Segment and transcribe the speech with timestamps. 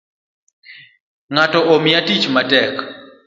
[1.33, 2.75] Ngato Omiya tich matek